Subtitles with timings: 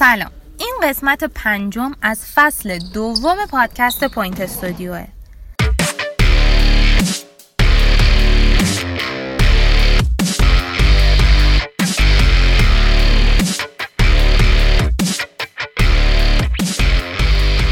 [0.00, 0.30] سلام.
[0.58, 5.06] این قسمت پنجم از فصل دوم پادکست پوینت استودیوه.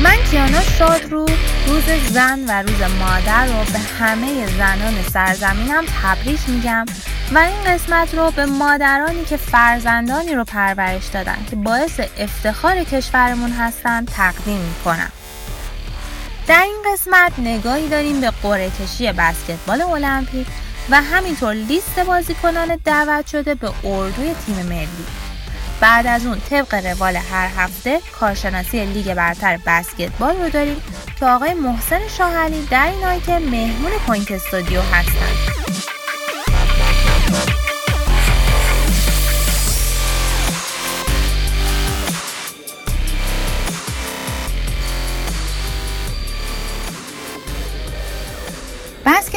[0.02, 1.26] من کیانا شاد رو
[1.66, 6.86] روز زن و روز مادر رو به همه زنان سرزمینم تبریک میگم.
[7.34, 13.51] و این قسمت رو به مادرانی که فرزندانی رو پرورش دادن که باعث افتخار کشورمون
[13.51, 15.12] هستن تقدیم می‌کنم.
[16.46, 20.46] در این قسمت نگاهی داریم به قرعه کشی بسکتبال المپیک
[20.91, 25.06] و همینطور لیست بازیکنان دعوت شده به اردوی تیم ملی.
[25.80, 30.82] بعد از اون طبق روال هر هفته کارشناسی لیگ برتر بسکتبال رو داریم
[31.20, 35.57] که آقای محسن شاهلی در این آیتم مهمون پوینت استودیو هستند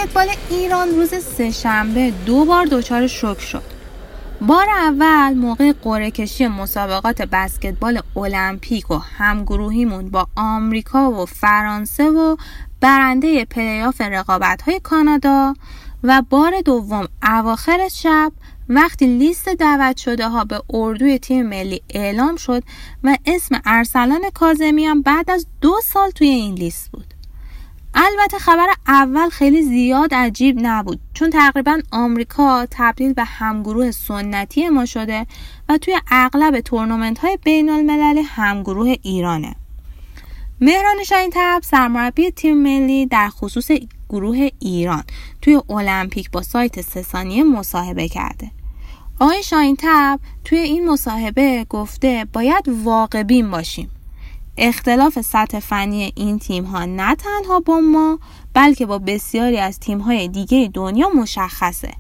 [0.02, 3.64] بسکتبال ایران روز سهشنبه دو بار دچار شک شد.
[4.42, 12.36] بار اول موقع قرعه کشی مسابقات بسکتبال المپیک و همگروهیمون با آمریکا و فرانسه و
[12.80, 15.54] برنده پلیاف رقابت های کانادا
[16.04, 18.32] و بار دوم اواخر شب
[18.70, 22.64] وقتی لیست دعوت شده ها به اردوی تیم ملی اعلام شد
[23.04, 27.11] و اسم ارسلان کازمی هم بعد از دو سال توی این لیست بود.
[27.96, 34.86] البته خبر اول خیلی زیاد عجیب نبود چون تقریبا آمریکا تبدیل به همگروه سنتی ما
[34.86, 35.28] شده
[35.70, 39.56] و توی اغلب تورنمنت های بین المللی همگروه ایرانه.
[40.62, 43.72] مهران شاین تب سرمربی تیم ملی در خصوص
[44.10, 45.04] گروه ایران
[45.42, 48.52] توی المپیک با سایت سسانی مصاحبه کرده.
[49.20, 53.92] آقای شاین تب توی این مصاحبه گفته باید واقعبین باشیم.
[54.58, 58.20] اختلاف سطح فنی این تیم ها نه تنها با ما
[58.54, 61.92] بلکه با بسیاری از تیم های دیگه دنیا مشخصه.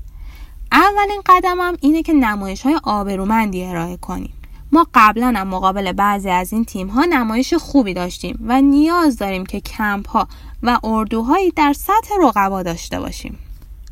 [0.72, 4.34] اولین قدمم اینه که نمایش های آبرومندی ارائه کنیم.
[4.72, 9.46] ما قبلا هم مقابل بعضی از این تیم ها نمایش خوبی داشتیم و نیاز داریم
[9.46, 10.28] که کمپ ها
[10.64, 13.40] و اردوهایی در سطح رقبا داشته باشیم.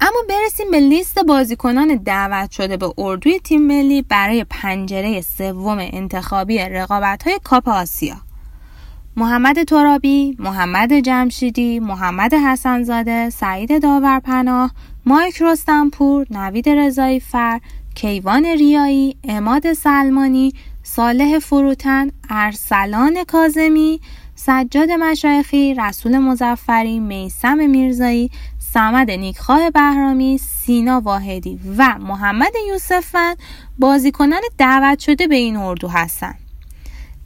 [0.02, 6.58] اما برسیم به لیست بازیکنان دعوت شده به اردوی تیم ملی برای پنجره سوم انتخابی
[6.58, 8.16] رقابت های کاپ آسیا
[9.20, 14.72] محمد ترابی، محمد جمشیدی، محمد حسنزاده، سعید داورپناه،
[15.06, 17.60] مایک رستنپور، نوید رضایی فر،
[17.96, 20.54] کیوان ریایی، اماد سلمانی،
[20.84, 24.00] صالح فروتن، ارسلان کازمی،
[24.36, 28.32] سجاد مشایخی، رسول مزفری، میسم میرزایی،
[28.74, 33.36] سمد نیکخواه بهرامی، سینا واحدی و محمد یوسفن
[33.80, 36.49] بازیکنان دعوت شده به این اردو هستند.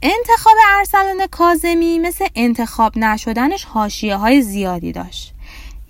[0.06, 5.34] انتخاب ارسلان کازمی مثل انتخاب نشدنش حاشیه های زیادی داشت.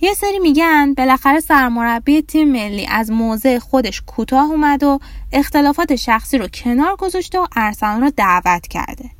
[0.01, 4.99] یه سری میگن بالاخره سرمربی تیم ملی از موضع خودش کوتاه اومد و
[5.33, 9.11] اختلافات شخصی رو کنار گذاشته و ارسلان رو دعوت کرده.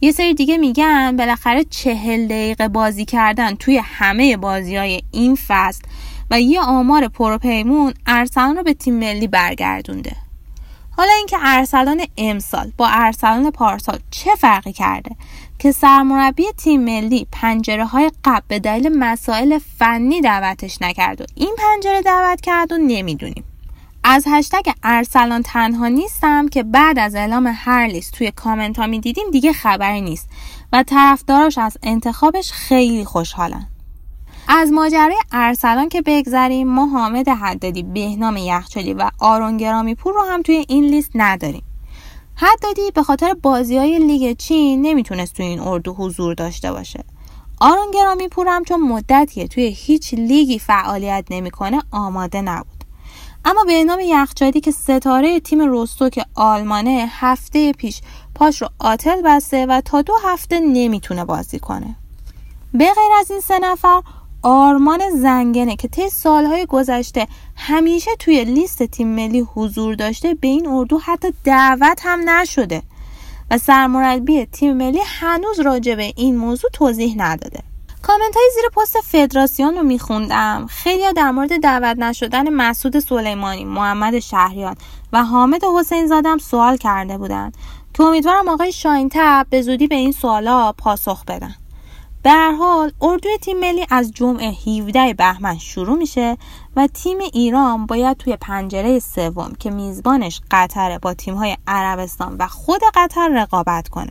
[0.00, 5.82] یه سری دیگه میگن بالاخره چهل دقیقه بازی کردن توی همه بازی های این فصل
[6.30, 10.25] و یه آمار پروپیمون ارسلان رو به تیم ملی برگردونده.
[10.96, 15.16] حالا اینکه ارسلان امسال با ارسلان پارسال چه فرقی کرده
[15.58, 21.56] که سرمربی تیم ملی پنجره های قبل به دلیل مسائل فنی دعوتش نکرد و این
[21.58, 23.44] پنجره دعوت کرد و نمی‌دونیم.
[24.04, 29.30] از هشتگ ارسلان تنها نیستم که بعد از اعلام هر لیست توی کامنت ها می‌دیدیم
[29.32, 30.28] دیگه خبری نیست
[30.72, 33.66] و طرفداراش از انتخابش خیلی خوشحالن.
[34.48, 40.22] از ماجرای ارسلان که بگذریم ما حامد حدادی بهنام یخچالی و آرون گرامی پور رو
[40.22, 41.62] هم توی این لیست نداریم.
[42.34, 47.04] حدادی به خاطر بازی های لیگ چین نمی‌تونست توی این اردو حضور داشته باشه.
[47.60, 52.84] آرون گرامی پور هم چون مدتیه توی هیچ لیگی فعالیت نمی‌کنه آماده نبود.
[53.44, 58.00] اما به نام یخچالی که ستاره تیم روستوک آلمانه هفته پیش
[58.34, 61.96] پاش رو آتل بسته و تا دو هفته نمی‌تونه بازی کنه.
[62.72, 64.02] به غیر از این سه نفر
[64.48, 67.26] آرمان زنگنه که طی سالهای گذشته
[67.56, 72.82] همیشه توی لیست تیم ملی حضور داشته به این اردو حتی دعوت هم نشده.
[73.50, 77.60] و سرمربی تیم ملی هنوز راجع به این موضوع توضیح نداده.
[78.02, 80.66] کامنت های زیر پست فدراسیون رو میخوندم.
[80.70, 84.76] خیلی در مورد دعوت نشدن مسعود سلیمانی محمد شهریان
[85.12, 87.56] و حامد حسین زادم سوال کرده بودند
[87.94, 89.10] که امیدوارم آقای شاین
[89.50, 91.54] به زودی به این سوالا پاسخ بدن.
[92.26, 96.36] به هر حال اردوی تیم ملی از جمعه 17 بهمن شروع میشه
[96.76, 102.80] و تیم ایران باید توی پنجره سوم که میزبانش قطره با تیم‌های عربستان و خود
[102.94, 104.10] قطر رقابت کنه.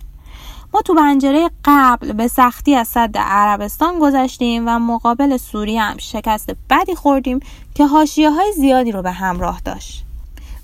[0.73, 6.51] ما تو پنجره قبل به سختی از صد عربستان گذشتیم و مقابل سوریه هم شکست
[6.69, 7.39] بدی خوردیم
[7.73, 10.04] که حاشیه های زیادی رو به همراه داشت.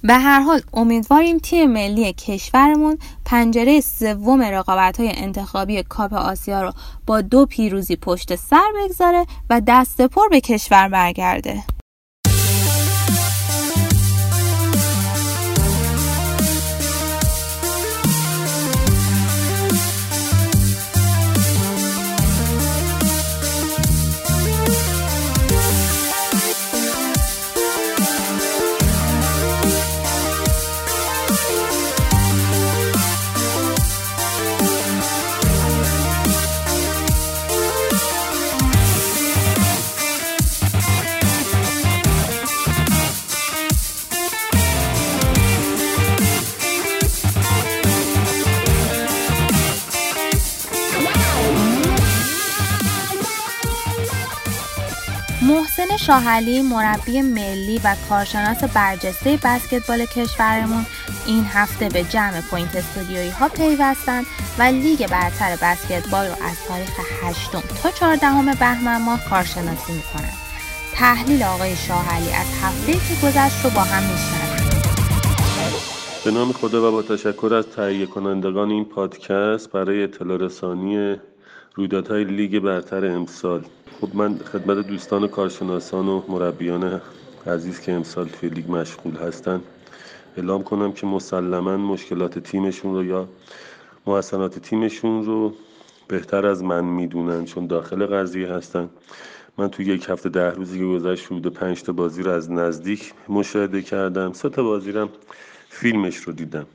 [0.04, 6.72] به هر حال امیدواریم تیم ملی کشورمون پنجره سوم رقابت های انتخابی کاپ آسیا رو
[7.06, 11.64] با دو پیروزی پشت سر بگذاره و دست پر به کشور برگرده.
[56.12, 60.86] شاهلی مربی ملی و کارشناس برجسته بسکتبال کشورمون
[61.26, 64.26] این هفته به جمع پوینت استودیویی ها پیوستند
[64.60, 66.90] و لیگ برتر بسکتبال رو از تاریخ
[67.24, 68.28] 8 تا 14
[68.60, 70.38] بهمن ماه کارشناسی می‌کنند.
[70.94, 74.82] تحلیل آقای شاهلی از هفته که گذشت رو با هم میشنویم.
[76.26, 81.16] به نام خدا و با تشکر از تهیه کنندگان این پادکست برای اطلاع رسانی
[81.76, 83.64] رویدادهای لیگ برتر امسال.
[84.02, 87.02] خب من خدمت دوستان کارشناسان و مربیان
[87.48, 89.62] عزیز که امسال توی لیگ مشغول هستن
[90.38, 93.28] اعلام کنم که مسلما مشکلات تیمشون رو یا
[94.08, 95.54] محسنات تیمشون رو
[96.08, 98.90] بهتر از من می‌دونن چون داخل قضیه هستن.
[99.58, 103.14] من توی یک هفته ده روزی که گذشت حدود پنج تا بازی رو از نزدیک
[103.30, 104.34] مشاهده کردم.
[104.34, 105.10] سه تا بازی رو
[105.70, 106.66] فیلمش رو دیدم.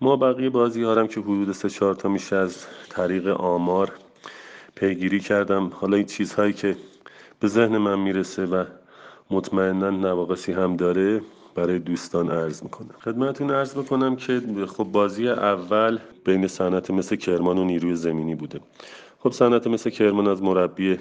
[0.00, 3.92] ما بقیه بازی هارم که حدود سه چهار تا میشه از طریق آمار
[4.80, 5.70] پیگیری کردم.
[5.74, 6.76] حالا این چیزهایی که
[7.40, 8.64] به ذهن من می‌رسه و
[9.30, 11.20] مطمئنا نواقصی هم داره
[11.54, 12.94] برای دوستان عرض می‌کنم.
[13.04, 18.60] خدمتتون عرض می‌کنم که خب بازی اول بین صنعت مثل کرمان و نیروی زمینی بوده.
[19.18, 20.98] خب صنعت مثل کرمان از مربی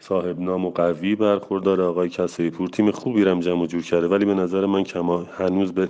[0.00, 2.68] صاحب نام و قوی برخوردار آقای کسایی پور.
[2.68, 5.88] تیم خوبی رم جمع جور کرده ولی به نظر من کما هنوز به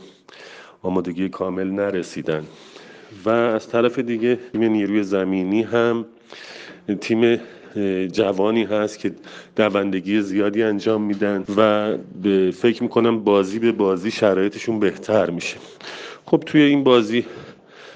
[0.83, 2.45] آمادگی کامل نرسیدن.
[3.25, 6.05] و از طرف دیگه تیم نیروی زمینی هم
[7.01, 7.41] تیم
[8.13, 9.13] جوانی هست که
[9.57, 11.93] دوندگی زیادی انجام میدن و
[12.23, 15.57] به فکر می‌کنم بازی به بازی شرایطشون بهتر میشه.
[16.27, 17.27] خب توی این بازی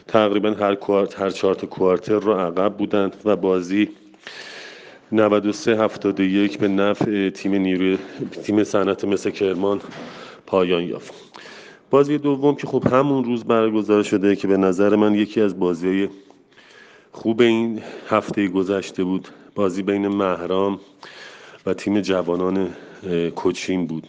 [0.08, 3.88] تقریبا هر کوارت هر چهار کوارتر رو عقب بودن و بازی
[5.12, 7.99] 93 71 به نفع تیم نیروی
[8.43, 9.81] تیم صنعت مثل کرمان
[10.46, 11.14] پایان یافت.
[11.91, 16.08] بازی دوم که خب همون روز برگزار شده که به نظر من یکی از بازی
[17.12, 19.28] خوب این هفته گذشته بود.
[19.55, 20.81] بازی بین مهرام
[21.66, 22.69] و تیم جوانان
[23.37, 24.06] کوچین بود.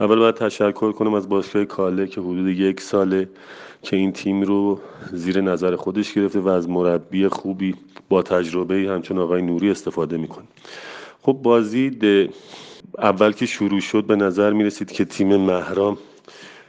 [0.00, 3.28] اول باید تشکر کنم از باشگاه کاله که حدود یک ساله
[3.82, 4.80] که این تیم رو
[5.12, 7.74] زیر نظر خودش گرفته و از مربی خوبی
[8.08, 10.44] با تجربه همچون آقای نوری استفاده می‌کنه.
[11.22, 11.98] خب بازی
[12.98, 15.98] اول که شروع شد به نظر می رسید که تیم مهرام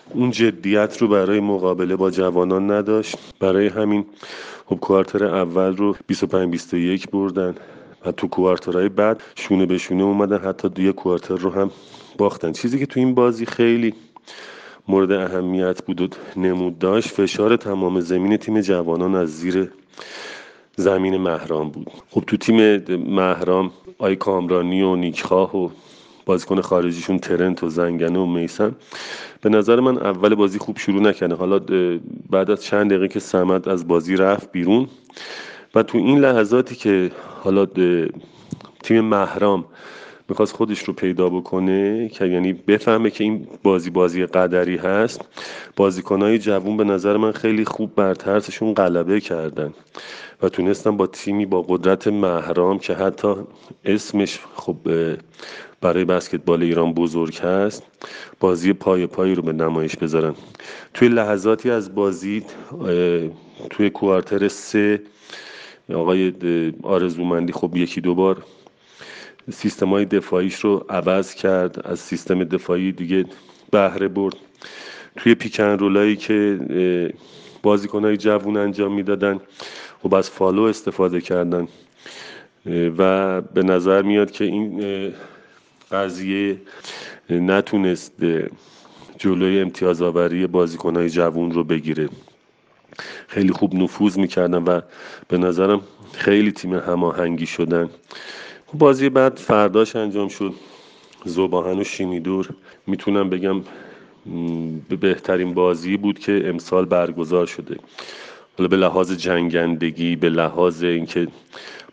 [0.09, 3.17] اون جدیت رو برای مقابله با جوانان نداشت.
[3.39, 4.05] برای همین
[4.65, 7.55] خب کوارتر اول رو 25 21 بردن
[8.05, 10.37] و تو کوارترهای بعد شونه به شونه اومدن.
[10.37, 11.71] حتی دوی کوارتر رو هم
[12.17, 12.51] باختن.
[12.51, 13.93] چیزی که تو این بازی خیلی
[14.87, 19.71] مورد اهمیت بود و نمود داشت فشار تمام زمین تیم جوانان از زیر
[20.75, 21.91] زمین مهرام بود.
[22.09, 22.77] خب تو تیم
[23.15, 25.69] مهرام آی کامرانی و نیکخواه و
[26.25, 28.75] بازیکن خارجیشون ترنت و زنگنه و میسن.
[29.41, 31.59] به نظر من اول بازی خوب شروع نکنه حالا
[32.29, 34.87] بعد از چند دقیقه که سمت از بازی رفت بیرون.
[35.75, 37.11] و تو این لحظاتی که
[37.43, 37.67] حالا
[38.83, 39.65] تیم محرام
[40.29, 45.21] می‌خواست خودش رو پیدا بکنه که یعنی بفهمه که این بازی بازی قدری هست.
[45.75, 49.73] بازیکنهای جوون به نظر من خیلی خوب بر ترسشون غلبه کردن
[50.41, 53.33] و تونستن با تیمی با قدرت محرام که حتی
[53.85, 54.77] اسمش خب
[55.81, 57.83] برای بسکتبال ایران بزرگ هست
[58.39, 60.35] بازی پای پایی رو به نمایش بذارن.
[60.93, 62.43] توی لحظاتی از بازی
[63.69, 65.01] توی کوارتر سه
[65.93, 66.33] آقای
[66.83, 68.43] آرزومندی خب یکی دو بار
[69.51, 73.25] سیستم های دفاعیش رو عوض کرد از سیستم دفاعی دیگه
[73.71, 74.35] بهره برد.
[75.17, 76.59] توی پیکن رولایی که
[77.63, 79.39] بازیکنهای جوون انجام می‌دادن
[80.03, 81.67] خب از فالو استفاده کردن.
[82.97, 84.81] و به نظر میاد که این
[85.91, 86.61] قضیه
[87.29, 88.13] نتونست
[89.17, 92.09] جلوی امتیاز آوری بازیکنهای جوون رو بگیره.
[93.27, 94.81] خیلی خوب نفوذ می‌کردن و
[95.27, 95.81] به نظرم
[96.13, 97.89] خیلی تیم هماهنگی شدن.
[98.73, 100.53] بازی بعد فرداش انجام شد.
[101.25, 102.49] زوباهن و شیمیدور
[102.87, 103.61] می‌تونم بگم
[104.89, 107.77] به بهترین بازی بود که امسال برگزار شده.
[108.57, 111.27] حالا به لحاظ جنگندگی به لحاظ اینکه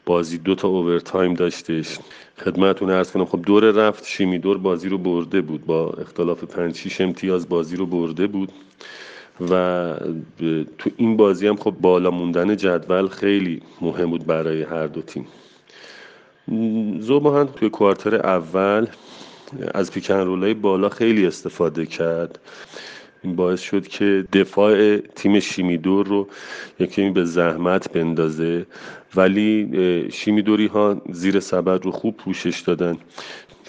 [0.07, 1.99] بازی دو تا اوورتایم داشتش.
[2.39, 5.67] خدمتتون ارز کنم خب دور رفت شیمیدور بازی رو برده بود.
[5.67, 8.53] با اختلاف 5 6 امتیاز بازی رو برده بود.
[9.51, 9.95] و
[10.79, 15.27] تو این بازی هم خب بالا موندن جدول خیلی مهم بود برای هر دو تیم.
[16.99, 18.87] زوباهن توی کوارتر اول
[19.75, 22.39] از پیکن رولای بالا خیلی استفاده کرد.
[23.23, 26.29] این باعث شد که دفاع تیم شیمیدور رو
[26.79, 28.67] یکی به زحمت بندازه.
[29.17, 32.97] ولی شیمیدوری ها زیر سبد رو خوب پوشش دادن.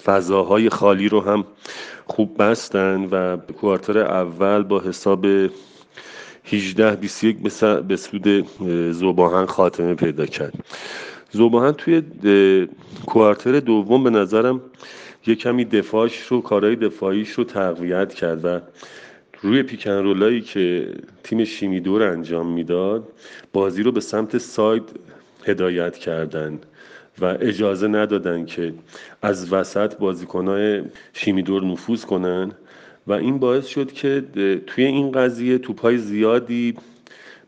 [0.03, 1.46] فضاهای خالی رو هم
[2.06, 5.25] خوب بستن و کوارتر اول با حساب
[6.46, 7.38] 18 21
[7.88, 8.48] به سود
[8.92, 10.53] زوباهن خاتمه پیدا کرد.
[11.34, 12.02] زوباهن توی
[13.06, 14.62] کوارتر دوم به نظرم
[15.28, 18.60] یه کمی دفاعش رو کارهای دفاعیش رو تقویت کرد و
[19.42, 23.08] روی پیکن رولایی که تیم شیمیدور انجام می‌داد
[23.54, 24.84] بازی رو به سمت ساید
[25.46, 26.60] هدایت کردن
[27.22, 28.74] و اجازه ندادن که
[29.22, 30.82] از وسط بازیکنهای
[31.13, 32.52] شیمیدور نفوذ کنن
[33.08, 34.24] و این باعث شد که
[34.68, 36.75] توی این قضیه توپهای زیادی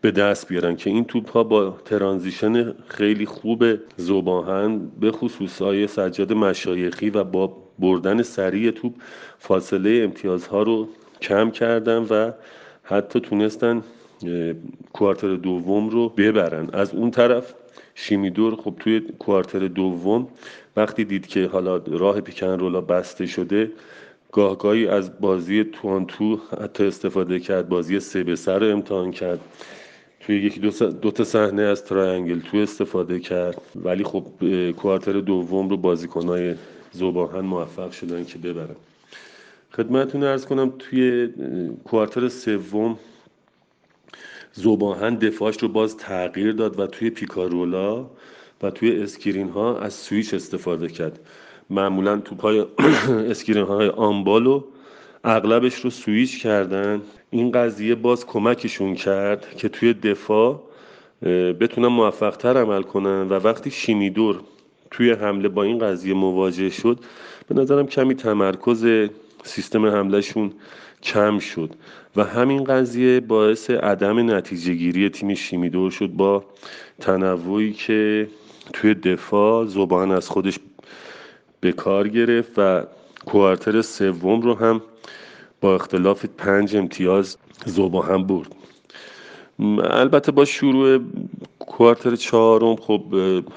[0.05, 3.63] به دست بیارن که این توپ ها با ترانزیشن خیلی خوب
[3.97, 8.93] زوباهن به خصوص های سجاد مشایخی و با بردن سریع توپ
[9.39, 10.87] فاصله امتیازها رو
[11.21, 12.31] کم کردن و
[12.83, 13.83] حتی تونستن
[14.93, 16.69] کوارتر دوم رو ببرن.
[16.73, 17.53] از اون طرف
[17.95, 20.27] شیمیدور خب توی کوارتر دوم
[20.75, 23.71] وقتی دید که حالا راه پیکن رولا بسته شده
[24.31, 29.39] گاهگاهی از بازی تو تو حتی استفاده کرد بازی سه به سه امتحان کرد.
[30.25, 30.59] توی یکی
[31.01, 33.61] دو, تا صحنه از triangle two استفاده کرد.
[33.75, 34.25] ولی خب
[34.71, 36.55] quarter دوم رو بازیکنهای
[36.91, 38.75] ذوب‌آهن موفق شدن که ببرن.
[39.71, 41.29] خدمتتون عرض کنم توی
[41.83, 42.99] quarter سوم
[44.53, 48.05] ذوب‌آهن دفاعش رو باز تغییر داد و توی pick and roll ا
[48.63, 51.19] و توی screen ها از سویچ استفاده کرد.
[51.69, 52.65] معمولا تو پای
[53.31, 54.63] screen های on-ball و
[55.27, 57.01] اغلبش رو سویچ کردن.
[57.31, 60.63] این قضیه باز کمکشون کرد که توی دفاع
[61.59, 64.41] بتونن موفق تر عمل کنن و وقتی شیمیدور
[64.91, 66.99] توی حمله با این قضیه مواجه شد
[67.47, 69.09] به نظرم کمی تمرکز
[69.43, 70.51] سیستم حملهشون
[71.03, 71.69] کم شد
[72.15, 76.45] و همین قضیه باعث عدم نتیجه گیری تیم شیمیدور شد با
[76.99, 78.27] تنوعی که
[78.73, 80.59] توی دفاع زبان از خودش
[81.59, 82.83] به کار گرفت و
[83.25, 84.81] کوارتر سوم رو هم
[85.61, 88.55] با اختلاف پنج امتیاز زوبا هم برد.
[89.83, 90.99] البته با شروع
[91.59, 93.01] کوارتر چهارم خب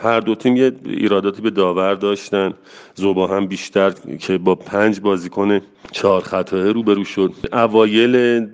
[0.02, 2.54] هر دو تیم یه ایراداتی به داور داشتن.
[2.94, 5.60] زوبا هم بیشتر که با پنج بازیکن
[5.92, 7.32] چهار خطاه روبرو شد.
[7.52, 8.46] اوایل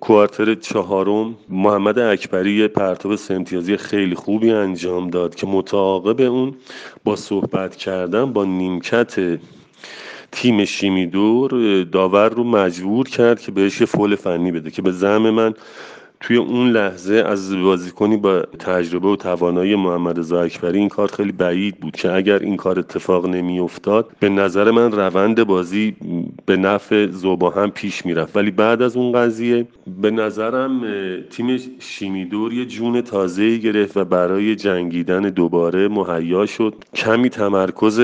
[0.00, 6.54] کوارتر چهارم محمد اکبری پرتاب امتیازی خیلی خوبی انجام داد که متعاقب اون
[7.04, 9.38] با صحبت کردن با نیمکت
[10.32, 15.30] تیم شیمیدور داور رو مجبور کرد که بهش یه فول فنی بده که به زعم
[15.30, 15.54] من
[16.20, 21.32] توی اون لحظه از بازیکنی با تجربه و توانایی محمد رضا اکبری این کار خیلی
[21.32, 25.96] بعید بود که اگر این کار اتفاق نمی افتاد به نظر من روند بازی
[26.46, 28.36] به نفع زوبا هم پیش می‌رفت.
[28.36, 29.66] ولی بعد از اون قضیه
[30.02, 30.82] به نظرم
[31.30, 36.74] تیم شیمیدور یه جون تازه گرفت و برای جنگیدن دوباره مهیا شد.
[36.94, 38.00] کمی تمرکز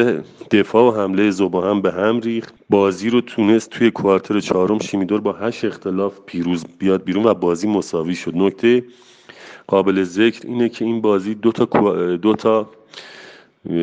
[0.51, 2.55] دفاع و حمله زوبا هم به هم ریخت.
[2.71, 7.69] بازی رو تونست توی کوارتر چهارم شیمیدور با هشت اختلاف پیروز بیاد بیرون و بازی
[7.69, 8.37] مساوی شد.
[8.37, 8.85] نکته
[9.67, 11.65] قابل ذکر اینه که این بازی دو تا,
[12.17, 12.71] دو تا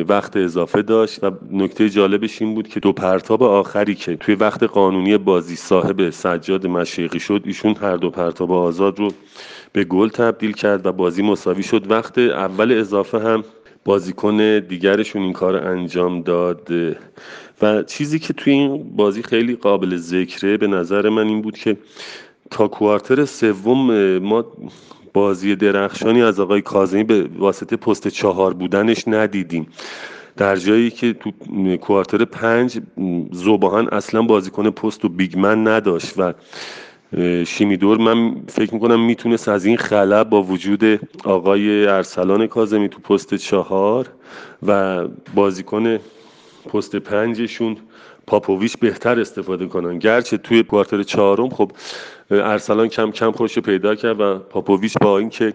[0.08, 4.62] وقت اضافه داشت و نکته جالبش این بود که دو پرتاب آخری که توی وقت
[4.62, 9.12] قانونی بازی صاحب سجاد مشیقی شد ایشون هر دو پرتاب آزاد رو
[9.72, 11.90] به گل تبدیل کرد و بازی مساوی شد.
[11.90, 13.44] وقت اول اضافه هم
[13.84, 16.68] بازیکن دیگرشون این کار انجام داد.
[17.62, 21.76] و چیزی که توی این بازی خیلی قابل ذکره به نظر من این بود که
[22.54, 24.44] تا کوارتر سوم ما
[25.14, 29.66] بازی درخشانی از آقای کاظمی به واسطه پست چهار بودنش ندیدیم.
[30.36, 31.30] در جایی که تو
[31.76, 32.80] کوارتر پنج
[33.32, 36.32] زوباهن اصلا بازیکن پست و بیگمن نداشت و
[37.44, 43.34] شیمیدور من فکر می‌کنم می‌تونست از این خلب با وجود آقای ارسلان کازمی تو پست
[43.34, 44.08] چهار
[44.66, 45.98] و بازیکن
[46.72, 47.76] پست پنجشون
[48.26, 49.98] پاپوویچ بهتر استفاده کنن.
[49.98, 51.72] گرچه توی کوارتر چهارم خب
[52.30, 55.54] ارسلان کم کم خوش پیدا کرد و پاپوویچ با اینکه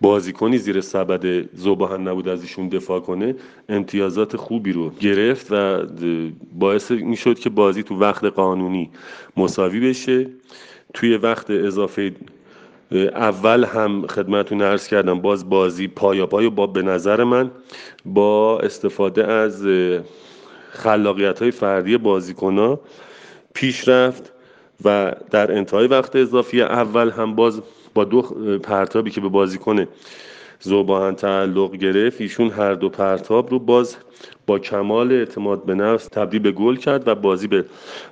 [0.00, 3.34] بازیکنی زیر سبد زوباهن نبود از ایشون دفاع کنه
[3.68, 5.82] امتیازات خوبی رو گرفت و
[6.58, 8.90] باعث این شد که بازی تو وقت قانونی
[9.36, 10.26] مساوی بشه.
[10.94, 12.12] توی وقت اضافه
[13.14, 17.50] اول هم خدمتون عرض کردم باز بازی پایا پای با به نظر من
[18.04, 19.66] با استفاده از
[20.78, 22.80] خلاقیت های فردی بازیکن ها
[23.54, 24.32] پیش رفت
[24.84, 27.62] و در انتهای وقت اضافی اول هم باز
[27.94, 28.22] با دو
[28.62, 29.86] پرتابی که به بازیکن
[30.60, 33.96] زوباهن تعلق گرفت ایشون هر دو پرتاب رو باز
[34.46, 37.64] با کمال اعتماد به نفس تبدیل به گل کرد و بازی به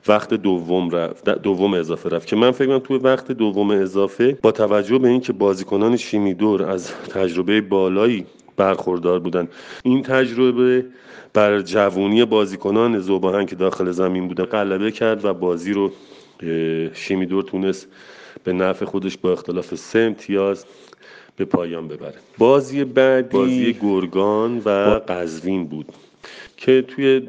[0.08, 2.26] وقت دوم رفت دوم اضافه رفت.
[2.26, 6.90] که من فکر کنم توی وقت دوم اضافه با توجه به اینکه بازیکنان شیمیدور از
[6.90, 9.48] تجربه بالایی برخوردار بودن.
[9.82, 10.84] این تجربه
[11.34, 15.92] بر جوونی بازیکنان زوباهن که داخل زمین بودن غلبه کرد و بازی رو
[16.94, 17.88] شیمیدور تونست
[18.44, 20.64] به نفع خودش با اختلاف سه امتیاز
[21.36, 22.14] به پایان ببره.
[22.38, 25.86] بازی بعدی بازی گرگان و قزوین بود
[26.56, 27.22] که توی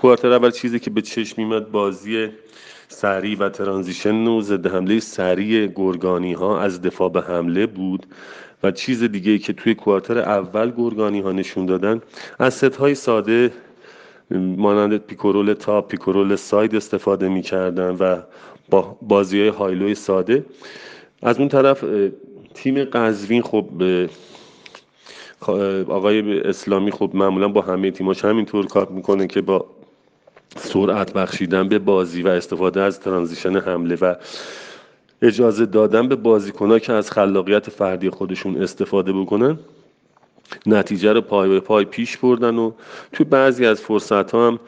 [0.00, 2.28] کوارتر اول چیزی که به چشم میمد بازی
[2.88, 8.06] سریع و ترانزیشن و ضد حمله سریع گرگانی ها از دفاع به حمله بود.
[8.62, 12.00] و چیز دیگه که توی quarter اول گرگانی ها نشون دادن
[12.38, 13.52] از ست های ساده
[14.30, 18.22] مانند پیکورول تاپ پیکورول ساید استفاده می‌کردن و
[18.70, 20.44] با بازی های high-low ی ساده.
[21.22, 21.84] از اون طرف
[22.54, 23.68] تیم قزوین خب
[25.88, 29.66] آقای اسلامی خب معمولا با همه تیماش همینطور کار می‌کنه که با
[30.56, 34.14] سرعت بخشیدن به بازی و استفاده از transition حمله و
[35.22, 39.58] اجازه دادن به بازیکنها که از خلاقیت فردی خودشون استفاده بکنن
[40.66, 42.72] نتیجه رو پای به پای پیش بردن و
[43.12, 44.58] توی بعضی از فرصت ها هم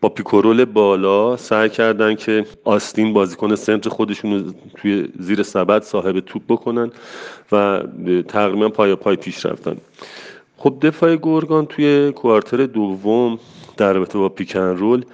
[0.00, 6.20] با پیکورول بالا سعی کردن که آستین بازیکن سنتر خودشون رو توی زیر سبد صاحب
[6.20, 6.90] توپ بکنن
[7.52, 7.82] و
[8.28, 9.76] تقریبا پای پای پیش رفتن.
[10.56, 13.38] خب دفاع گرگان توی کوارتر دوم
[13.76, 15.04] در رابطه با پیکن رول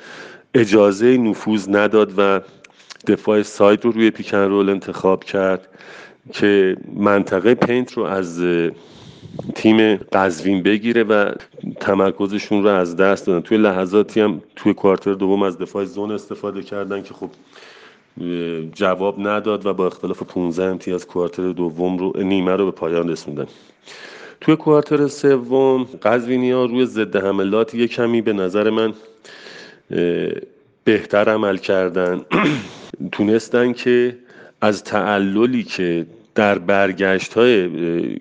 [0.55, 2.40] اجازه نفوذ نداد و
[3.06, 5.68] دفاع side رو روی pick and roll انتخاب کرد
[6.32, 8.42] که منطقه paint رو از
[9.54, 11.32] تیم قزوین بگیره و
[11.80, 16.62] تمرکزشون رو از دست دادن توی لحظاتی هم توی quarter دوم از دفاع zone استفاده
[16.62, 17.30] کردن که خب
[18.74, 23.46] جواب نداد و با اختلاف 15 امتیاز quarter دوم رو نیمه رو به پایان رسوندن.
[24.40, 28.94] توی quarter سوم قزوینی ها روی ضد حملات یه کمی به نظر من
[30.84, 32.20] بهتر عمل کردن.
[33.12, 34.18] تونستن که
[34.61, 37.55] از تعللی که در برگشت های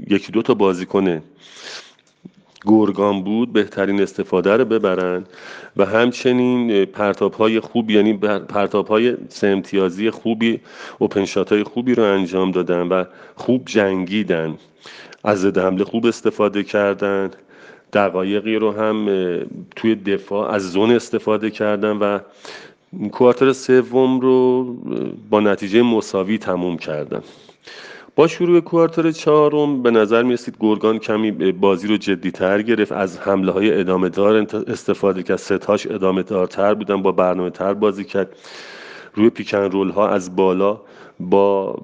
[0.09, 1.21] یکی دو تا بازیکن
[2.65, 5.25] گرگان بود بهترین استفاده رو ببرن
[5.77, 8.13] و همچنین پرتاب های خوبی یعنی
[8.49, 10.59] پرتاب های سه امتیازی خوبی
[10.99, 13.03] اوپنشات های خوبی رو انجام دادن و
[13.35, 14.57] خوب جنگیدن.
[15.23, 17.31] از حمله خوب استفاده کردن
[17.93, 19.05] دقایقی رو هم
[19.75, 22.19] توی دفاع از زون استفاده کردن و
[23.11, 24.63] کوارتر سوم رو
[25.29, 27.21] با نتیجه مساوی تموم کردن
[28.15, 32.91] با شروع کوارتر چهارم به نظر می رسید گرگان کمی بازی رو جدی تر گرفت.
[32.91, 35.37] از حمله های ادامه دار استفاده کرد.
[35.37, 38.35] ستاش ادامه دارتر بودن با برنامه تر بازی کرد.
[39.13, 40.81] روی پیکن رول ها از بالا
[41.19, 41.75] با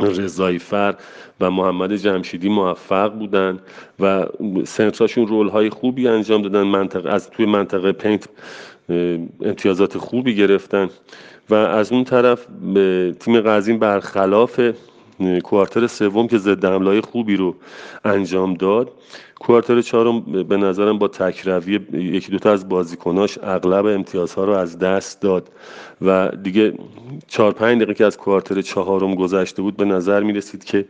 [0.00, 0.94] رضایفر
[1.40, 3.58] و محمد جمشیدی موفق بودن
[4.00, 4.26] و
[4.64, 6.62] سنتراشون رول های خوبی انجام دادن.
[6.62, 8.28] منطقه از توی منطقه پینت
[9.42, 10.90] امتیازات خوبی گرفتن.
[11.50, 12.46] و از اون طرف
[13.20, 14.60] تیم قزین برخلاف
[15.44, 17.54] کوارتر سوم که ضد حمله خوبی رو
[18.04, 18.92] انجام داد
[19.40, 25.20] کوارتر چهارم به نظرم با تکروی یکی دوتا از بازیکناش اغلب امتیازها رو از دست
[25.20, 25.50] داد.
[26.02, 26.74] و دیگه
[27.28, 30.84] چهار پنج دقیقه که از کوارتر چهارم گذشته بود به نظر می رسید که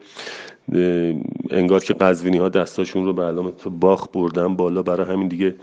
[1.50, 5.54] انگار که قزوینی ها دستاشون رو به علامت باخ بردن بالا برای همین دیگه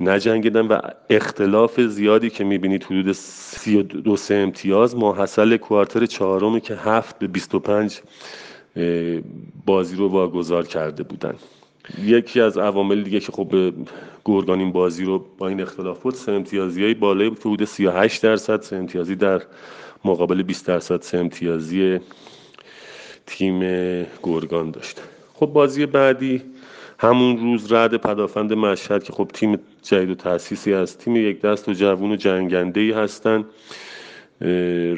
[0.00, 0.78] نجنگیدن و
[1.10, 7.26] اختلاف زیادی که می‌بینید حدود سی دو سه امتیاز ماحصل کوارتر چهارم که هفت به
[7.26, 8.00] 25
[9.66, 11.34] بازی رو واگذار کرده بودن.
[12.04, 13.72] یکی از عوامل دیگه که خب
[14.24, 18.62] گرگان این بازی رو با این اختلاف بود سه امتیازی های که حدود 38 درصد
[18.62, 19.42] سه امتیازی در
[20.04, 22.00] مقابل 20 درصد سه امتیازی
[23.28, 23.60] تیم
[24.22, 25.00] گرگان داشت
[25.34, 26.42] خب بازی بعدی
[26.98, 31.68] همون روز رد پدافند مشهد که خب تیم جدید و تأسیسی از تیم یک دست
[31.68, 33.44] و جوون و جنگنده ای هستن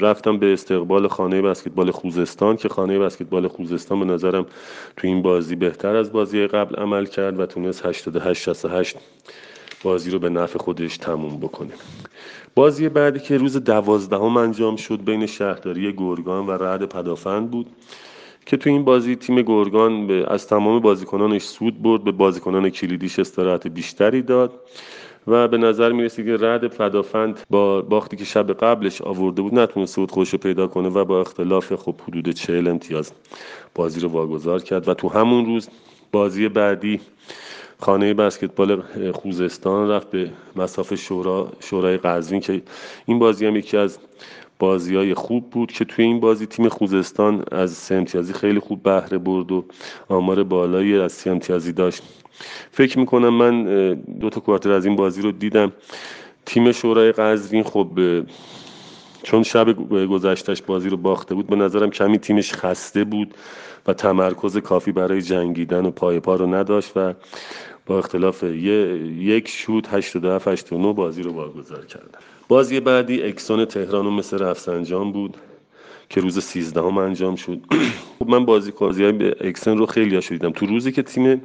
[0.01, 4.47] رفتم به استقبال خانه بسکتبال خوزستان که خانه بسکتبال خوزستان به نظرم
[4.97, 8.97] تو این بازی بهتر از بازی قبل عمل کرد و تونست 88 68
[9.83, 11.73] بازی رو به نفع خودش تموم بکنه.
[12.55, 17.67] بازی بعدی که روز دوازدهم انجام شد بین شهرداری گرگان و رعد پدافند بود.
[18.51, 23.19] که تو این بازی تیم گرگان به از تمام بازیکنانش سود برد به بازیکنان کلیدیش
[23.19, 24.53] استراحت بیشتری داد
[25.27, 29.95] و به نظر می‌رسید که رد فدافند با باختی که شب قبلش آورده بود نتونست
[29.95, 33.13] سود خوش پیدا کنه و با اختلاف خب حدود چهل امتیاز
[33.75, 35.69] بازی رو واگذار کرد و تو همون روز
[36.13, 37.01] بازی بعدی
[37.79, 38.83] خانه بسکتبال
[39.13, 42.63] خوزستان رفت به مساف شورا شورای قزوین که
[43.07, 43.99] این بازی هم یکی از
[44.61, 48.83] بازی های خوب بود که توی این بازی تیم خوزستان از سه امتیازی خیلی خوب
[48.83, 49.65] بهره برد و
[50.09, 52.03] آمار بالایی از سه امتیازی داشت.
[52.71, 55.73] فکر می‌کنم من دو تا کوارتر از این بازی رو دیدم.
[56.47, 57.89] تیم شورای قزوین خب
[59.23, 59.73] چون شب
[60.07, 63.35] گذشتش بازی رو باخته بود به نظرم کمی تیمش خسته بود
[63.87, 67.15] و تمرکز کافی برای جنگیدن و پای پا رو نداشت و
[67.87, 72.19] با اختلاف یک شوت 87 89 بازی رو واگذار کردن.
[72.51, 75.37] بازی بعدی اکسون تهران و مثل رفسنجان بود
[76.09, 77.61] که روز 13 هم انجام شد.
[78.19, 80.51] خب من بازی های به اکسون رو خیلی دیدم.
[80.51, 81.43] تو روزی که تیم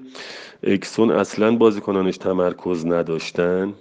[0.63, 3.73] اکسون اصلا بازیکنانش تمرکز نداشتن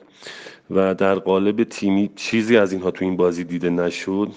[0.71, 4.29] و در قالب تیمی چیزی از اینها تو این بازی دیده نشد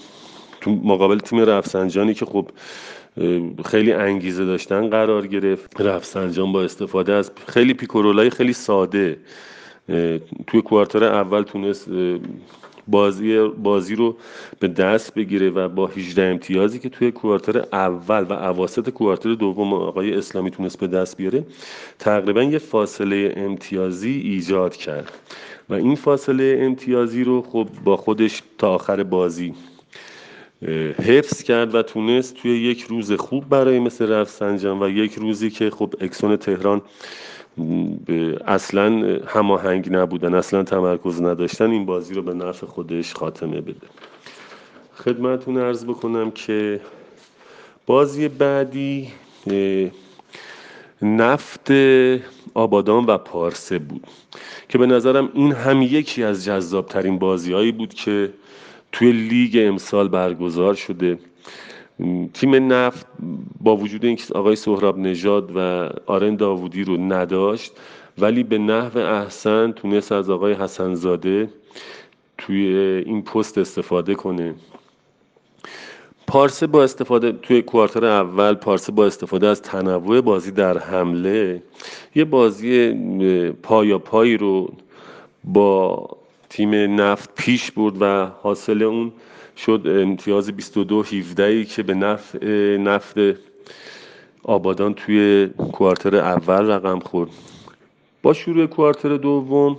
[0.60, 2.50] تو مقابل تیم رفسنجانی که خب
[3.64, 5.80] خیلی انگیزه داشتن قرار گرفت.
[5.80, 9.16] رفسنجان با استفاده از خیلی پیکورولای خیلی ساده
[10.46, 11.88] توی کوارتر اول تونست
[12.88, 14.16] بازی بازی رو
[14.60, 19.72] به دست بگیره و با 18 امتیازی که توی کوارتر اول و اواسط کوارتر دوم
[19.74, 21.44] آقای اسلامی تونست به دست بیاره
[21.98, 25.12] تقریبا یه فاصله امتیازی ایجاد کرد.
[25.68, 29.54] و این فاصله امتیازی رو خب با خودش تا آخر بازی
[31.02, 35.70] حفظ کرد و تونست توی یک روز خوب برای مثل رفسنجان و یک روزی که
[35.70, 36.82] خب اکسون تهران
[38.46, 43.86] اصلا هماهنگ نبودن اصلا تمرکز نداشتن این بازی رو به نفع خودش خاتمه بده.
[44.94, 46.80] خدمتون ارز بکنم که
[47.86, 49.08] بازی بعدی
[51.02, 51.70] نفت
[52.54, 54.06] آبادان و پارسه بود
[54.68, 58.32] که به نظرم این هم یکی از جذابترین بازی هایی بود که
[58.92, 61.18] توی لیگ امسال برگزار شده.
[62.34, 63.06] تیم نفت
[63.60, 67.72] با وجود اینکه آقای سهراب نژاد و آرن داوودی رو نداشت
[68.18, 71.48] ولی به نحو احسن تونست از آقای حسنزاده
[72.38, 74.54] توی این پست استفاده کنه.
[76.26, 81.62] پارسه با استفاده توی کوارتر اول پارسه با استفاده از تنوع بازی در حمله
[82.14, 82.92] یه بازی
[83.62, 84.72] پایا پایی رو
[85.44, 86.08] با
[86.48, 89.12] تیم نفت پیش برد و حاصل اون
[89.58, 93.14] شد امتیاز 22 17 ای که به نفع نفت
[94.42, 97.30] آبادان توی کوارتر اول رقم خورد.
[98.22, 99.78] با شروع کوارتر دوم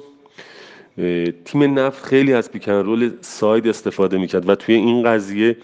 [1.46, 5.58] تیم نفت خیلی از پیکن رول ساید استفاده می‌کرد و توی این قضیه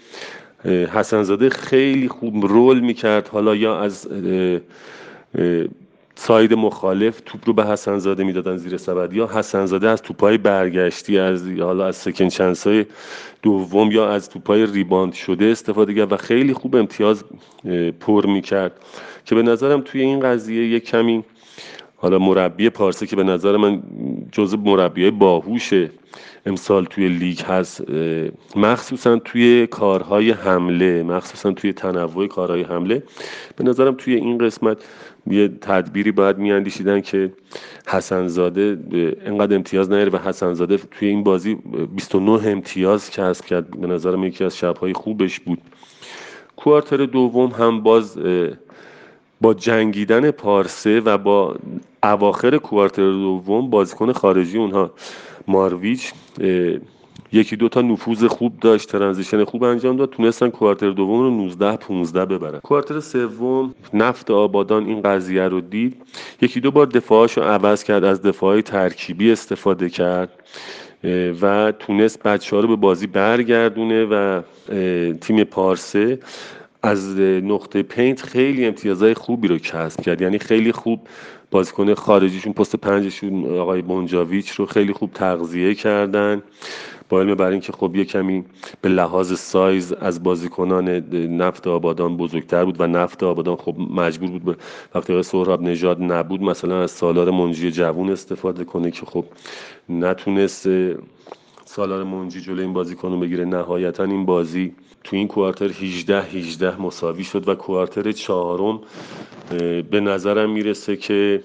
[0.64, 3.28] حسنزاده خیلی خوب رول می‌کرد.
[3.28, 4.08] حالا یا از
[6.18, 11.48] ساید مخالف توپ رو به حسنزاده می‌دادن زیر سبد یا حسنزاده از توپای برگشتی از
[11.48, 12.86] حالا از سکن چنسای
[13.42, 17.24] دوم یا از توپای ریباند شده استفاده کرد و خیلی خوب امتیاز
[18.00, 18.72] پر می‌کرد
[19.24, 21.24] که به نظرم توی این قضیه یک کمی
[21.96, 23.82] حالا مربی پارسه که به نظر من
[24.32, 25.72] جزء مربی باهوش
[26.46, 27.84] امسال توی لیگ هست
[28.56, 33.02] مخصوصا توی کارهای حمله مخصوصا توی تنوع کارهای حمله.
[33.56, 34.78] به نظرم توی این قسمت
[35.26, 37.32] یه تدبیری باید میاندیشیدن که
[37.86, 38.78] حسنزاده
[39.26, 43.80] انقدر امتیاز نیاره و حسنزاده توی این بازی 29 امتیاز کسب کرد.
[43.80, 45.58] به نظرم یکی از شبهای خوبش بود.
[46.56, 48.18] کوارتر دوم هم باز
[49.40, 51.56] با جنگیدن پارسه و با
[52.02, 54.90] اواخر quarter دوم بازیکن خارجی اونها
[55.48, 56.12] مارویچ
[57.32, 61.76] یکی دو تا نفوذ خوب داشت transition خوب انجام داد تونستن quarter دوم رو 19
[61.76, 62.60] 15 ببرن.
[62.60, 65.96] quarter سوم نفت آبادان این قضیه رو دید.
[66.42, 70.30] یکی دو بار دفاعش رو عوض کرد از دفاعی ترکیبی استفاده کرد
[71.42, 74.42] و تونست بچه ها رو به بازی برگردونه و
[75.20, 76.18] تیم پارسه
[76.86, 80.20] از نقطه paint خیلی امتیازهای خوبی رو کسب کرد.
[80.20, 81.00] یعنی خیلی خوب
[81.50, 86.42] بازیکن خارجیشون پست پنجشون آقای بونجاویچ رو خیلی خوب تغذیه کردن.
[87.08, 88.44] با علم بر اینکه خب یه کمی
[88.80, 90.88] به لحاظ سایز از بازیکنان
[91.36, 94.56] نفت آبادان بزرگتر بود و نفت آبادان خب مجبور بود به
[94.94, 99.24] وقتی سهراب نژاد نبود مثلا از سالار منجی جوون استفاده کنه که خب
[99.88, 100.68] نتونست
[101.76, 103.44] سالار منجی جلوی این بازیکن بگیره.
[103.44, 108.80] نهایتا این بازی تو این کوارتر 18 18 مساوی شد و کوارتر چهارم
[109.90, 111.42] به نظرم می‌رسه که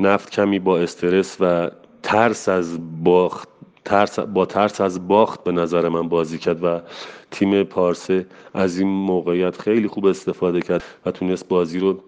[0.00, 1.70] نفت کمی با استرس و
[2.02, 3.48] ترس از باخت
[3.84, 6.80] ترس با ترس از باخت به نظر من بازی کرد و
[7.30, 12.00] تیم پارسه از این موقعیت خیلی خوب استفاده کرد و تونست بازی رو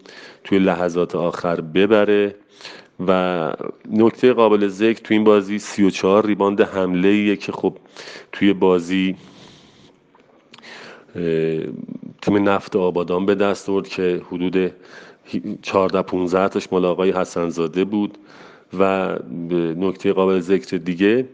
[0.45, 2.35] توی لحظات آخر ببره.
[3.01, 3.53] و
[3.91, 7.77] نکته قابل ذکر توی این بازی 34 ریباند حمله ایه که خب
[8.33, 9.17] توی بازی
[12.23, 14.73] تیم نفت آبادان به دست آورد که حدود
[15.63, 18.19] 14 15 تاش مال آقای حسنزاده بود
[18.79, 19.17] و
[19.77, 21.29] نکته قابل ذکر دیگه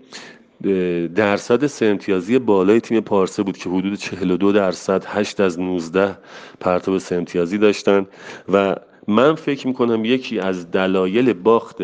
[1.14, 6.18] درصد سه امتیازی بالای تیم پارسه بود که حدود 42 درصد 8 از 19
[6.61, 8.07] پرتاب سه امتیازی داشتن
[8.53, 8.77] و
[9.11, 11.77] من فکر می‌کنم یکی از دلایل باخت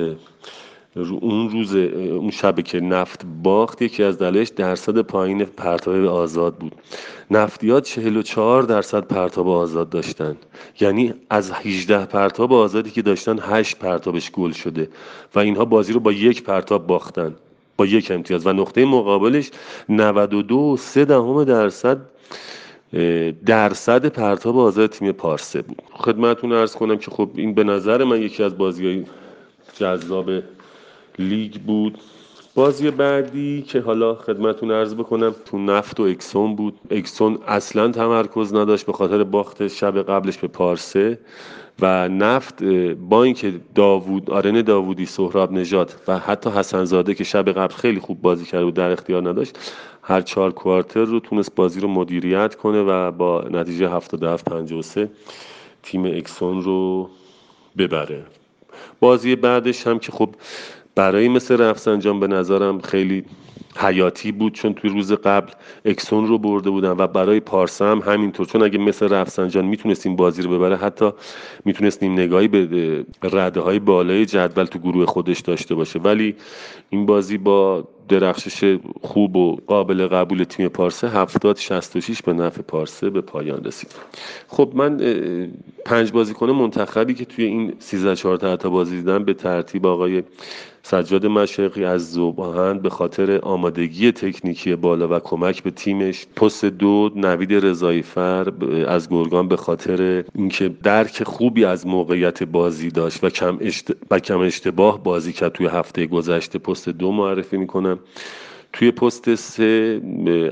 [0.96, 6.72] اون روز اون شب که نفت باخت یکی از دلایلش درصد پایین پرتاب آزاد بود.
[7.30, 10.36] نفتیات 44 درصد پرتاب آزاد داشتن.
[10.80, 14.88] یعنی از 18 پرتاب آزادی که داشتن 8 پرتابش گل شده
[15.34, 17.34] و اینها بازی رو با یک پرتاب باختن
[17.76, 18.46] با یک امتیاز.
[18.46, 19.50] و نقطه مقابلش
[19.88, 21.98] 92 3 دهم درصد
[23.46, 25.82] درصد پرتاب آزاد تیم پارسه بود.
[25.92, 29.04] خدمتتون ارز کنم که خب این به نظر من یکی از بازی های
[29.74, 30.30] جذاب
[31.18, 31.98] لیگ بود.
[32.54, 36.78] بازی بعدی که حالا خدمتون ارز بکنم تو نفت و اکسون بود.
[36.90, 41.18] اکسون اصلا تمرکز نداشت به خاطر باخت شب قبلش به پارسه
[41.80, 42.62] و نفت
[42.94, 48.00] با اینکه داوود آرن داوودی سهراب نجات و حتی حسن زاده که شب قبل خیلی
[48.00, 49.58] خوب بازی کرد و در اختیار نداشت
[50.08, 55.10] هر چهار کوارتر رو تونست بازی رو مدیریت کنه و با نتیجه 77 53
[55.82, 57.10] تیم اکسون رو
[57.78, 58.24] ببره.
[59.00, 60.34] بازی بعدش هم که خب
[60.94, 63.24] برای مثل رفسنجان به نظرم خیلی
[63.76, 65.52] حیاتی بود چون توی روز قبل
[65.84, 68.46] اکسون رو برده بودن و برای پارسا هم همینطور.
[68.46, 71.10] چون اگه مثل رفسنجان می‌تونستیم بازی رو ببره حتی
[71.64, 75.98] می‌تونستیم نگاهی به رده های بالای جدول تو گروه خودش داشته باشه.
[75.98, 76.36] ولی
[76.90, 83.10] این بازی با درخشش خوب و قابل قبول تیم پارسه 70 66 به نفع پارسه
[83.10, 83.90] به پایان رسید.
[84.48, 84.96] خب من
[85.84, 90.22] پنج بازیکن منتخبی که توی این 13 14 تا بازی دیدم به ترتیب آقای
[90.82, 97.10] سجاد مشرقی از زوباهند به خاطر آمادگی تکنیکی بالا و کمک به تیمش پست دو
[97.16, 98.52] نوید رضایی فر
[98.88, 103.58] از گرگان به خاطر اینکه درک خوبی از موقعیت بازی داشت و کم,
[104.10, 107.95] و کم اشتباه بازی کرد توی هفته گذشته پست دو معرفی می‌کنم.
[108.72, 110.00] توی پست سه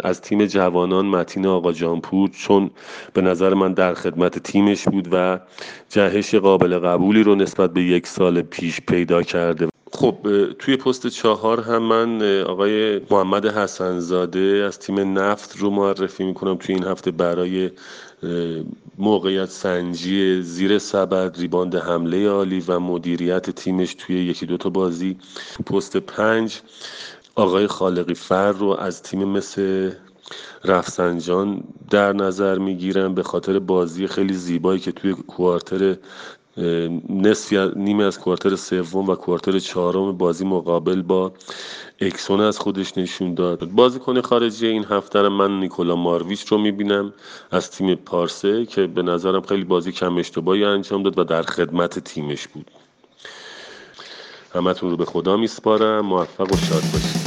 [0.05, 2.71] از تیم جوانان متین آقا جانپور چون
[3.13, 5.41] به نظر من در خدمت تیمش بود و
[5.89, 9.69] جهش قابل قبولی رو نسبت به یک سال پیش پیدا کرده.
[9.93, 10.17] خب
[10.59, 16.57] توی پست چهار هم من آقای محمد حسنزاده از تیم نفت رو معرفی می‌کنم.
[16.57, 17.71] توی این هفته برای
[18.99, 25.17] موقعیت سنجی زیر سبد ریباند حمله عالی و مدیریت تیمش توی یکی دوتا بازی.
[25.67, 26.61] پست پنج
[27.37, 29.91] آقای خالقی فر رو از تیم مثل
[30.65, 35.97] رفسنجان در نظر می‌گیرم به خاطر بازی خیلی زیبایی که توی کوارتر
[37.09, 41.33] نصفی نیمه از کوارتر سوم و کوارتر چهارم بازی مقابل با
[42.01, 43.65] اکسون از خودش نشون داد.
[43.65, 47.13] بازیکن خارجی این هفته من نیکولا مارویچ رو می‌بینم
[47.51, 51.99] از تیم پارسه که به نظرم خیلی بازی کم اشتباهی انجام داد و در خدمت
[51.99, 52.71] تیمش بود.
[54.55, 56.07] همتون رو به خدا میسپارم.
[56.07, 57.24] موفق و شاد باشید.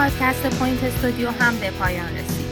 [0.00, 2.46] پادکست Point Studio هم به پایان رسید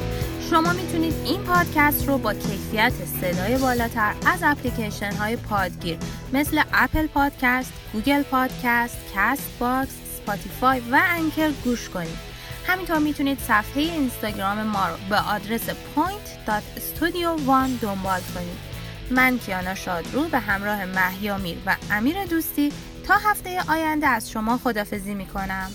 [0.50, 5.98] شما می‌تونید این پادکست رو با کیفیت صدای بالاتر از اپلیکیشن های پادگیر
[6.32, 12.18] مثل Apple Podcast، Google Podcast، Castbox، Spotify و Anchor گوش کنید.
[12.66, 18.58] همینطور می‌تونید صفحه اینستاگرام ما رو به آدرس point.studio1 دنبال کنید.
[19.10, 22.72] من کیانا شادرو به همراه مهیامیر و امیر دوستی
[23.06, 25.70] تا هفته آینده از شما خدافظی می‌کنم.